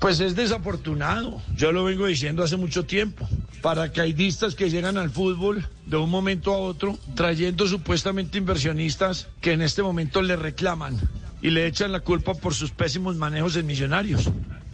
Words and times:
Pues 0.00 0.18
es 0.20 0.34
desafortunado, 0.34 1.42
yo 1.54 1.72
lo 1.72 1.84
vengo 1.84 2.06
diciendo 2.06 2.42
hace 2.42 2.56
mucho 2.56 2.86
tiempo. 2.86 3.28
Paracaidistas 3.60 4.54
que 4.54 4.70
llegan 4.70 4.96
al 4.96 5.10
fútbol 5.10 5.68
de 5.84 5.98
un 5.98 6.08
momento 6.08 6.54
a 6.54 6.56
otro, 6.56 6.98
trayendo 7.14 7.68
supuestamente 7.68 8.38
inversionistas 8.38 9.28
que 9.42 9.52
en 9.52 9.60
este 9.60 9.82
momento 9.82 10.22
le 10.22 10.36
reclaman 10.36 10.98
y 11.42 11.50
le 11.50 11.66
echan 11.66 11.92
la 11.92 12.00
culpa 12.00 12.32
por 12.32 12.54
sus 12.54 12.70
pésimos 12.70 13.16
manejos 13.16 13.56
en 13.56 13.66
millonarios. 13.66 14.30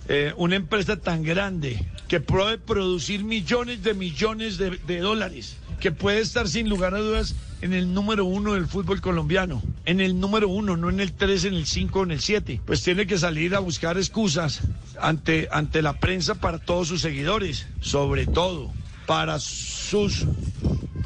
Eh, 0.08 0.32
una 0.36 0.54
empresa 0.54 0.96
tan 0.96 1.24
grande 1.24 1.84
que 2.06 2.20
puede 2.20 2.58
producir 2.58 3.24
millones 3.24 3.82
de 3.82 3.95
millones 3.95 4.58
de, 4.58 4.78
de 4.86 5.00
dólares, 5.00 5.56
que 5.80 5.90
puede 5.90 6.20
estar 6.20 6.46
sin 6.46 6.68
lugar 6.68 6.95
a 6.95 7.00
dudas 7.00 7.34
en 7.62 7.72
el 7.72 7.92
número 7.92 8.24
uno 8.24 8.54
del 8.54 8.68
fútbol 8.68 9.00
colombiano, 9.00 9.60
en 9.86 10.00
el 10.00 10.20
número 10.20 10.48
uno, 10.48 10.76
no 10.76 10.88
en 10.88 11.00
el 11.00 11.12
tres, 11.12 11.45
en 11.45 11.54
el 11.54 11.66
cinco, 11.66 12.04
en 12.04 12.12
el 12.12 12.20
siete. 12.20 12.60
Pues 12.64 12.84
tiene 12.84 13.08
que 13.08 13.18
salir 13.18 13.56
a 13.56 13.58
buscar 13.58 13.96
excusas 13.96 14.60
ante, 15.00 15.48
ante 15.50 15.82
la 15.82 15.98
prensa 15.98 16.34
para 16.34 16.59
todos 16.59 16.88
sus 16.88 17.00
seguidores, 17.00 17.66
sobre 17.80 18.26
todo 18.26 18.73
para 19.07 19.38
sus 19.38 20.26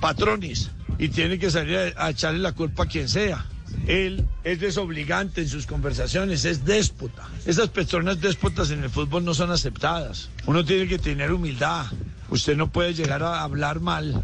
patrones, 0.01 0.71
y 0.99 1.09
tiene 1.09 1.39
que 1.39 1.51
salir 1.51 1.95
a, 1.97 2.07
a 2.07 2.11
echarle 2.11 2.41
la 2.41 2.53
culpa 2.53 2.85
a 2.85 2.87
quien 2.87 3.09
sea. 3.09 3.47
Él 3.87 4.27
es 4.45 4.61
desobligante 4.61 5.41
en 5.41 5.49
sus 5.49 5.67
conversaciones, 5.67 6.45
es 6.45 6.65
déspota. 6.65 7.29
Esas 7.47 7.69
personas 7.69 8.21
déspotas 8.21 8.71
en 8.71 8.83
el 8.83 8.91
fútbol 8.91 9.25
no 9.25 9.35
son 9.35 9.51
aceptadas. 9.51 10.29
Uno 10.47 10.65
tiene 10.65 10.87
que 10.87 10.99
tener 10.99 11.33
humildad. 11.33 11.87
Usted 12.29 12.57
no 12.57 12.71
puede 12.71 12.95
llegar 12.95 13.23
a 13.23 13.43
hablar 13.43 13.81
mal 13.81 14.23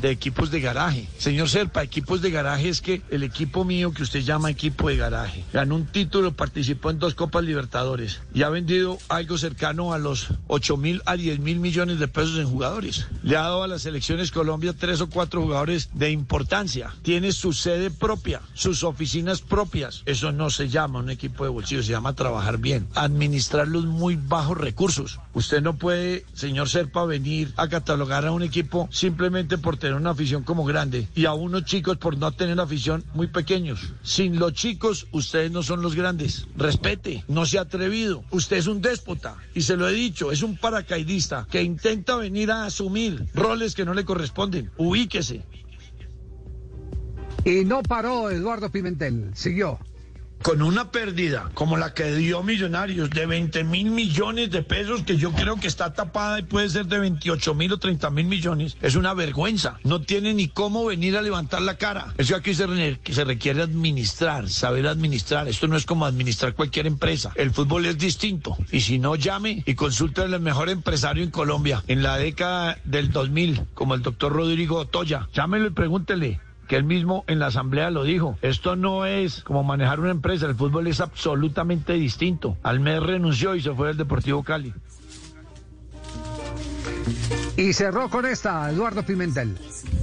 de 0.00 0.10
equipos 0.10 0.50
de 0.50 0.60
garaje. 0.60 1.08
Señor 1.18 1.48
Serpa, 1.48 1.82
equipos 1.82 2.22
de 2.22 2.30
garaje 2.30 2.68
es 2.68 2.80
que 2.80 3.02
el 3.10 3.22
equipo 3.22 3.64
mío 3.64 3.92
que 3.92 4.02
usted 4.02 4.20
llama 4.20 4.50
equipo 4.50 4.88
de 4.88 4.96
garaje 4.96 5.44
ganó 5.52 5.76
un 5.76 5.86
título, 5.86 6.32
participó 6.32 6.90
en 6.90 6.98
dos 6.98 7.14
Copas 7.14 7.44
Libertadores 7.44 8.20
y 8.34 8.42
ha 8.42 8.48
vendido 8.48 8.98
algo 9.08 9.38
cercano 9.38 9.92
a 9.92 9.98
los 9.98 10.28
8 10.48 10.76
mil 10.76 11.02
a 11.06 11.16
10 11.16 11.40
mil 11.40 11.60
millones 11.60 11.98
de 11.98 12.08
pesos 12.08 12.38
en 12.38 12.48
jugadores. 12.48 13.06
Le 13.22 13.36
ha 13.36 13.42
dado 13.42 13.62
a 13.62 13.68
las 13.68 13.82
selecciones 13.82 14.30
Colombia 14.30 14.74
tres 14.78 15.00
o 15.00 15.08
cuatro 15.08 15.42
jugadores 15.42 15.90
de 15.94 16.10
importancia. 16.10 16.94
Tiene 17.02 17.32
su 17.32 17.52
sede 17.52 17.90
propia, 17.90 18.42
sus 18.54 18.84
oficinas 18.84 19.40
propias. 19.40 20.02
Eso 20.06 20.32
no 20.32 20.50
se 20.50 20.68
llama 20.68 20.98
un 20.98 21.10
equipo 21.10 21.44
de 21.44 21.50
bolsillo, 21.50 21.82
se 21.82 21.92
llama 21.92 22.14
trabajar 22.14 22.58
bien. 22.58 22.86
Administrar 22.94 23.68
los 23.68 23.84
muy 23.84 24.16
bajos 24.16 24.58
recursos. 24.58 25.20
Usted 25.34 25.62
no 25.62 25.76
puede, 25.76 26.24
señor 26.34 26.68
Serpa, 26.68 27.04
venir 27.04 27.52
a 27.56 27.68
catalogar 27.68 28.26
a 28.26 28.32
un 28.32 28.42
equipo 28.42 28.88
simplemente 28.90 29.58
por 29.58 29.76
tener 29.76 29.85
una 29.94 30.10
afición 30.10 30.42
como 30.42 30.64
grande 30.64 31.08
y 31.14 31.26
a 31.26 31.34
unos 31.34 31.64
chicos 31.64 31.96
por 31.96 32.16
no 32.16 32.32
tener 32.32 32.58
afición 32.60 33.04
muy 33.14 33.26
pequeños. 33.28 33.92
Sin 34.02 34.38
los 34.38 34.52
chicos, 34.52 35.06
ustedes 35.12 35.50
no 35.50 35.62
son 35.62 35.82
los 35.82 35.94
grandes. 35.94 36.46
Respete, 36.56 37.24
no 37.28 37.46
se 37.46 37.58
ha 37.58 37.62
atrevido. 37.62 38.24
Usted 38.30 38.56
es 38.56 38.66
un 38.66 38.80
déspota 38.80 39.36
y 39.54 39.62
se 39.62 39.76
lo 39.76 39.88
he 39.88 39.92
dicho, 39.92 40.32
es 40.32 40.42
un 40.42 40.56
paracaidista 40.56 41.46
que 41.50 41.62
intenta 41.62 42.16
venir 42.16 42.50
a 42.50 42.64
asumir 42.64 43.26
roles 43.34 43.74
que 43.74 43.84
no 43.84 43.94
le 43.94 44.04
corresponden. 44.04 44.70
Ubíquese. 44.76 45.44
Y 47.44 47.64
no 47.64 47.82
paró 47.82 48.30
Eduardo 48.30 48.70
Pimentel, 48.70 49.30
siguió. 49.34 49.78
Con 50.42 50.62
una 50.62 50.92
pérdida 50.92 51.50
como 51.54 51.76
la 51.76 51.92
que 51.92 52.14
dio 52.14 52.42
Millonarios 52.44 53.10
de 53.10 53.26
20 53.26 53.64
mil 53.64 53.90
millones 53.90 54.50
de 54.50 54.62
pesos, 54.62 55.02
que 55.02 55.16
yo 55.16 55.32
creo 55.32 55.56
que 55.56 55.66
está 55.66 55.92
tapada 55.92 56.38
y 56.38 56.42
puede 56.44 56.68
ser 56.68 56.86
de 56.86 57.00
28 57.00 57.54
mil 57.54 57.72
o 57.72 57.78
30 57.78 58.10
mil 58.10 58.26
millones, 58.26 58.76
es 58.80 58.94
una 58.94 59.12
vergüenza. 59.12 59.80
No 59.82 60.02
tiene 60.02 60.34
ni 60.34 60.46
cómo 60.46 60.84
venir 60.84 61.16
a 61.16 61.22
levantar 61.22 61.62
la 61.62 61.76
cara. 61.78 62.14
Eso 62.16 62.36
aquí 62.36 62.54
se, 62.54 62.66
re- 62.68 63.00
se 63.10 63.24
requiere 63.24 63.62
administrar, 63.62 64.48
saber 64.48 64.86
administrar. 64.86 65.48
Esto 65.48 65.66
no 65.66 65.76
es 65.76 65.84
como 65.84 66.06
administrar 66.06 66.54
cualquier 66.54 66.86
empresa. 66.86 67.32
El 67.34 67.50
fútbol 67.50 67.86
es 67.86 67.98
distinto. 67.98 68.56
Y 68.70 68.82
si 68.82 68.98
no, 69.00 69.16
llame 69.16 69.64
y 69.66 69.74
consulte 69.74 70.20
al 70.20 70.38
mejor 70.40 70.68
empresario 70.68 71.24
en 71.24 71.30
Colombia 71.32 71.82
en 71.88 72.04
la 72.04 72.18
década 72.18 72.78
del 72.84 73.10
2000, 73.10 73.62
como 73.74 73.94
el 73.94 74.02
doctor 74.02 74.32
Rodrigo 74.32 74.76
Otoya. 74.78 75.28
Llámelo 75.34 75.66
y 75.66 75.70
pregúntele 75.70 76.40
que 76.66 76.76
él 76.76 76.84
mismo 76.84 77.24
en 77.26 77.38
la 77.38 77.46
asamblea 77.46 77.90
lo 77.90 78.04
dijo. 78.04 78.38
Esto 78.42 78.76
no 78.76 79.06
es 79.06 79.42
como 79.42 79.62
manejar 79.62 80.00
una 80.00 80.10
empresa, 80.10 80.46
el 80.46 80.54
fútbol 80.54 80.86
es 80.86 81.00
absolutamente 81.00 81.94
distinto. 81.94 82.56
Almed 82.62 83.00
renunció 83.00 83.54
y 83.54 83.60
se 83.60 83.72
fue 83.72 83.88
del 83.88 83.96
Deportivo 83.96 84.42
Cali. 84.42 84.72
Y 87.56 87.72
cerró 87.72 88.10
con 88.10 88.26
esta 88.26 88.70
Eduardo 88.70 89.02
Pimentel. 89.02 89.56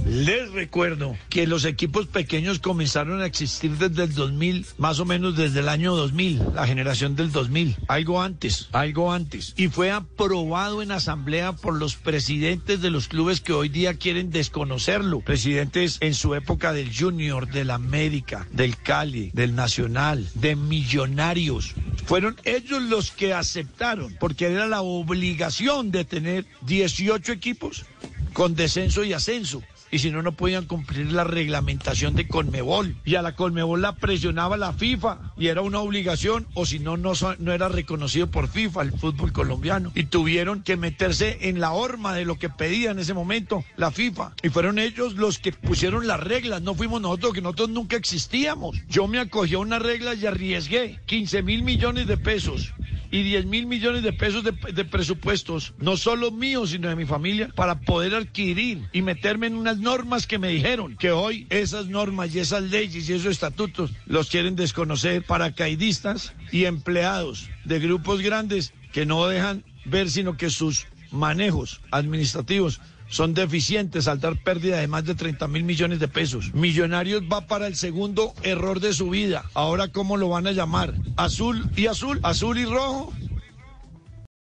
Les 0.04 0.50
recuerdo 0.50 1.16
que 1.28 1.46
los 1.46 1.64
equipos 1.64 2.08
pequeños 2.08 2.58
comenzaron 2.58 3.22
a 3.22 3.26
existir 3.26 3.78
desde 3.78 4.04
el 4.04 4.14
2000, 4.14 4.66
más 4.76 4.98
o 4.98 5.04
menos 5.04 5.36
desde 5.36 5.60
el 5.60 5.68
año 5.68 5.94
2000, 5.94 6.42
la 6.54 6.66
generación 6.66 7.14
del 7.14 7.30
2000, 7.30 7.76
algo 7.86 8.20
antes, 8.20 8.68
algo 8.72 9.12
antes. 9.12 9.54
Y 9.56 9.68
fue 9.68 9.92
aprobado 9.92 10.82
en 10.82 10.90
asamblea 10.90 11.52
por 11.52 11.74
los 11.74 11.94
presidentes 11.94 12.82
de 12.82 12.90
los 12.90 13.06
clubes 13.06 13.40
que 13.40 13.52
hoy 13.52 13.68
día 13.68 13.94
quieren 13.94 14.30
desconocerlo. 14.30 15.20
Presidentes 15.20 15.98
en 16.00 16.14
su 16.14 16.34
época 16.34 16.72
del 16.72 16.90
Junior, 16.92 17.48
del 17.48 17.70
América, 17.70 18.48
del 18.50 18.76
Cali, 18.76 19.30
del 19.32 19.54
Nacional, 19.54 20.28
de 20.34 20.56
Millonarios. 20.56 21.74
Fueron 22.06 22.36
ellos 22.44 22.82
los 22.82 23.10
que 23.10 23.32
aceptaron, 23.32 24.14
porque 24.20 24.46
era 24.46 24.66
la 24.66 24.82
obligación 24.82 25.90
de 25.90 26.04
tener 26.04 26.46
18 26.62 27.32
equipos 27.32 27.84
con 28.32 28.54
descenso 28.54 29.04
y 29.04 29.12
ascenso. 29.12 29.62
Y 29.94 30.00
si 30.00 30.10
no, 30.10 30.22
no 30.22 30.32
podían 30.32 30.64
cumplir 30.64 31.12
la 31.12 31.22
reglamentación 31.22 32.16
de 32.16 32.26
Conmebol. 32.26 32.96
Y 33.04 33.14
a 33.14 33.22
la 33.22 33.36
Conmebol 33.36 33.80
la 33.80 33.94
presionaba 33.94 34.56
la 34.56 34.72
FIFA. 34.72 35.20
Y 35.38 35.46
era 35.46 35.60
una 35.60 35.78
obligación, 35.78 36.48
o 36.54 36.66
si 36.66 36.80
no, 36.80 36.96
no, 36.96 37.12
no 37.38 37.52
era 37.52 37.68
reconocido 37.68 38.28
por 38.28 38.48
FIFA 38.48 38.82
el 38.82 38.90
fútbol 38.90 39.32
colombiano. 39.32 39.92
Y 39.94 40.06
tuvieron 40.06 40.64
que 40.64 40.76
meterse 40.76 41.38
en 41.42 41.60
la 41.60 41.70
horma 41.70 42.12
de 42.12 42.24
lo 42.24 42.40
que 42.40 42.50
pedía 42.50 42.90
en 42.90 42.98
ese 42.98 43.14
momento 43.14 43.64
la 43.76 43.92
FIFA. 43.92 44.32
Y 44.42 44.48
fueron 44.48 44.80
ellos 44.80 45.14
los 45.14 45.38
que 45.38 45.52
pusieron 45.52 46.08
las 46.08 46.18
reglas. 46.18 46.60
No 46.60 46.74
fuimos 46.74 47.00
nosotros, 47.00 47.32
que 47.32 47.40
nosotros 47.40 47.68
nunca 47.68 47.94
existíamos. 47.94 48.76
Yo 48.88 49.06
me 49.06 49.20
acogí 49.20 49.54
a 49.54 49.60
una 49.60 49.78
regla 49.78 50.14
y 50.14 50.26
arriesgué 50.26 50.98
15 51.06 51.44
mil 51.44 51.62
millones 51.62 52.08
de 52.08 52.16
pesos 52.16 52.74
y 53.14 53.22
10 53.22 53.46
mil 53.46 53.66
millones 53.66 54.02
de 54.02 54.12
pesos 54.12 54.42
de, 54.42 54.84
presupuestos, 54.84 55.72
no 55.78 55.96
solo 55.96 56.32
míos, 56.32 56.70
sino 56.70 56.88
de 56.88 56.96
mi 56.96 57.06
familia, 57.06 57.48
para 57.54 57.78
poder 57.78 58.12
adquirir 58.12 58.88
y 58.92 59.02
meterme 59.02 59.46
en 59.46 59.54
unas 59.54 59.78
normas 59.78 60.26
que 60.26 60.40
me 60.40 60.48
dijeron 60.48 60.96
que 60.96 61.12
hoy 61.12 61.46
esas 61.48 61.86
normas 61.86 62.34
y 62.34 62.40
esas 62.40 62.64
leyes 62.64 63.08
y 63.08 63.12
esos 63.12 63.30
estatutos 63.30 63.92
los 64.06 64.30
quieren 64.30 64.56
desconocer 64.56 65.24
paracaidistas 65.24 66.34
y 66.50 66.64
empleados 66.64 67.48
de 67.64 67.78
grupos 67.78 68.20
grandes 68.20 68.74
que 68.92 69.06
no 69.06 69.28
dejan 69.28 69.62
ver 69.84 70.10
sino 70.10 70.36
que 70.36 70.50
sus 70.50 70.88
manejos 71.14 71.80
administrativos 71.90 72.80
son 73.08 73.34
deficientes 73.34 74.08
al 74.08 74.20
dar 74.20 74.42
pérdida 74.42 74.78
de 74.78 74.88
más 74.88 75.04
de 75.04 75.14
30 75.14 75.46
mil 75.48 75.62
millones 75.64 76.00
de 76.00 76.08
pesos. 76.08 76.52
Millonarios 76.54 77.22
va 77.22 77.46
para 77.46 77.66
el 77.66 77.76
segundo 77.76 78.34
error 78.42 78.80
de 78.80 78.92
su 78.92 79.10
vida. 79.10 79.44
Ahora, 79.54 79.88
¿cómo 79.88 80.16
lo 80.16 80.28
van 80.28 80.46
a 80.46 80.52
llamar? 80.52 80.94
¿Azul 81.16 81.70
y 81.76 81.86
azul? 81.86 82.20
¿Azul 82.22 82.58
y 82.58 82.64
rojo? 82.64 83.12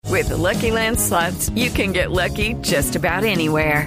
With 0.08 0.31
Lucky 0.31 0.73
Land 0.73 0.99
slots, 0.99 1.50
you 1.55 1.70
can 1.70 1.93
get 1.93 2.11
lucky 2.11 2.55
just 2.62 2.96
about 2.96 3.25
anywhere. 3.25 3.87